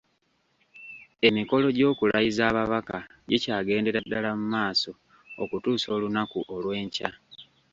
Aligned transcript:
Emikolo 1.27 1.67
gy’okulayiza 1.77 2.41
ababaka 2.51 2.97
gikyagendera 3.29 3.99
ddala 4.05 4.29
mu 4.39 4.45
maaso 4.53 4.91
okutuusa 5.41 5.87
olunaku 5.95 6.39
olw’enkya. 6.55 7.09